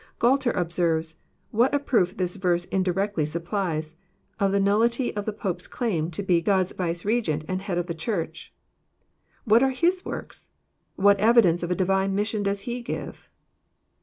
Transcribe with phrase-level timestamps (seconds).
[0.17, 1.17] Gualter observes,
[1.51, 3.97] what a proof this verse indirectly supplies
[4.39, 7.93] of the nullity of the Pope's claim to be God's vicegerent and head of the
[7.93, 8.51] Church
[9.43, 10.49] 1 What are t is works?
[10.95, 13.29] What evidence of «divine mission does he give?